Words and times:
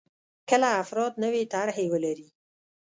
کله 0.49 0.67
افراد 0.83 1.13
نوې 1.23 1.43
طرحې 1.53 1.85
ولري. 1.93 2.27